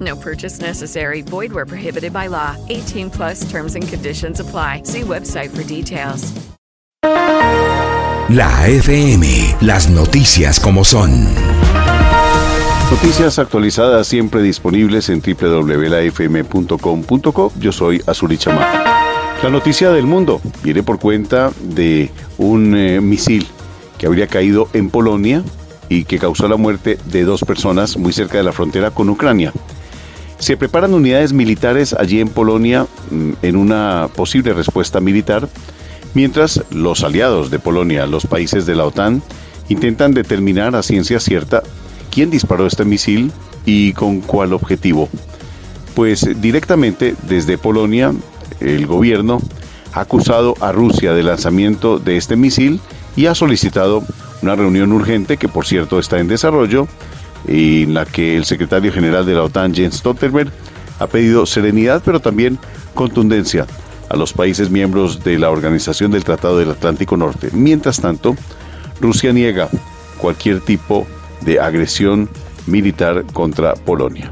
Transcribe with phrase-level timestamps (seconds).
[0.00, 1.22] No purchase necessary.
[1.22, 2.56] Void where prohibited by law.
[2.68, 4.82] 18 plus terms and conditions apply.
[4.84, 6.32] See website for details.
[8.28, 11.26] La FM, las noticias como son.
[12.90, 16.22] Noticias actualizadas siempre disponibles en www.lafm.com.co.
[17.58, 18.66] Yo soy Azuri Chamá.
[19.42, 23.46] La noticia del mundo viene por cuenta de un eh, misil
[23.98, 25.42] que habría caído en Polonia
[25.88, 29.52] y que causó la muerte de dos personas muy cerca de la frontera con Ucrania.
[30.42, 35.48] Se preparan unidades militares allí en Polonia mm, en una posible respuesta militar,
[36.14, 39.22] mientras los aliados de Polonia, los países de la OTAN,
[39.68, 41.62] intentan determinar a ciencia cierta
[42.10, 43.30] quién disparó este misil
[43.66, 45.08] y con cuál objetivo.
[45.94, 48.12] Pues directamente desde Polonia,
[48.58, 49.40] el gobierno
[49.92, 52.80] ha acusado a Rusia del lanzamiento de este misil
[53.14, 54.02] y ha solicitado
[54.42, 56.88] una reunión urgente que por cierto está en desarrollo
[57.46, 60.50] en la que el secretario general de la OTAN, Jens Stoltenberg,
[60.98, 62.58] ha pedido serenidad pero también
[62.94, 63.66] contundencia
[64.08, 67.48] a los países miembros de la Organización del Tratado del Atlántico Norte.
[67.52, 68.36] Mientras tanto,
[69.00, 69.68] Rusia niega
[70.18, 71.06] cualquier tipo
[71.40, 72.28] de agresión
[72.66, 74.30] militar contra Polonia.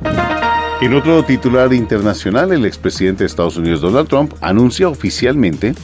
[0.80, 5.74] En otro titular internacional, el expresidente de Estados Unidos, Donald Trump, anuncia oficialmente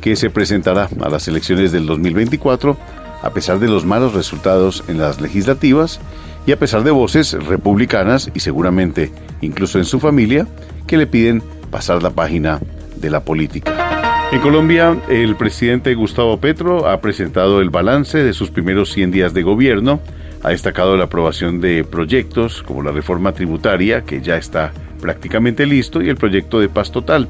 [0.00, 2.76] que se presentará a las elecciones del 2024
[3.22, 6.00] a pesar de los malos resultados en las legislativas
[6.46, 10.46] y a pesar de voces republicanas y seguramente incluso en su familia
[10.86, 12.60] que le piden pasar la página
[12.96, 13.90] de la política.
[14.32, 19.34] En Colombia, el presidente Gustavo Petro ha presentado el balance de sus primeros 100 días
[19.34, 20.00] de gobierno,
[20.42, 26.00] ha destacado la aprobación de proyectos como la reforma tributaria, que ya está prácticamente listo,
[26.00, 27.28] y el proyecto de paz total.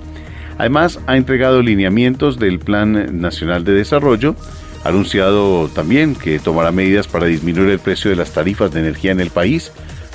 [0.59, 4.37] Además, ha entregado lineamientos del Plan Nacional de Desarrollo,
[4.85, 9.13] ha anunciado también que tomará medidas para disminuir el precio de las tarifas de energía
[9.13, 9.73] en el país,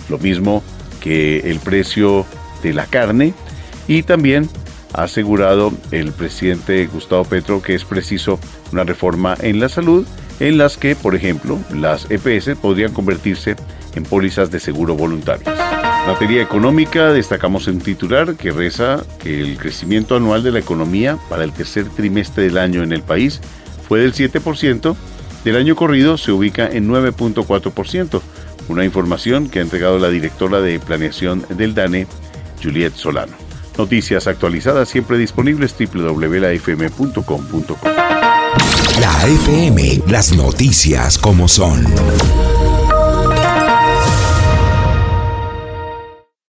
[0.09, 0.63] lo mismo
[1.01, 2.25] que el precio
[2.63, 3.33] de la carne,
[3.87, 4.49] y también
[4.93, 8.39] ha asegurado el presidente Gustavo Petro que es preciso
[8.71, 10.05] una reforma en la salud
[10.39, 13.55] en las que, por ejemplo, las EPS podrían convertirse
[13.95, 15.47] en pólizas de seguro voluntarias.
[15.47, 21.17] En materia económica, destacamos un titular que reza que el crecimiento anual de la economía
[21.29, 23.41] para el tercer trimestre del año en el país
[23.87, 24.95] fue del 7%,
[25.43, 28.21] del año corrido se ubica en 9.4%,
[28.67, 32.07] una información que ha entregado la directora de planeación del DANE,
[32.61, 33.33] Juliette Solano.
[33.77, 37.77] Noticias actualizadas siempre disponibles www.lafm.com.co.
[38.99, 41.85] La FM, las noticias como son.